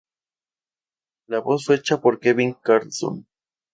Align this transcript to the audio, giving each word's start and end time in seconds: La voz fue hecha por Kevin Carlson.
La 1.27 1.41
voz 1.41 1.65
fue 1.65 1.75
hecha 1.75 2.01
por 2.01 2.19
Kevin 2.19 2.53
Carlson. 2.55 3.27